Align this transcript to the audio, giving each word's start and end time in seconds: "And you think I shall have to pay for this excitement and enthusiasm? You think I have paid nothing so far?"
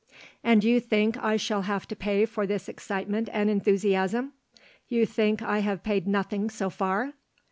"And 0.43 0.63
you 0.63 0.79
think 0.79 1.15
I 1.23 1.37
shall 1.37 1.61
have 1.61 1.87
to 1.89 1.95
pay 1.95 2.25
for 2.25 2.47
this 2.47 2.67
excitement 2.67 3.29
and 3.31 3.51
enthusiasm? 3.51 4.33
You 4.87 5.05
think 5.05 5.43
I 5.43 5.59
have 5.59 5.83
paid 5.83 6.07
nothing 6.07 6.49
so 6.49 6.71
far?" 6.71 7.13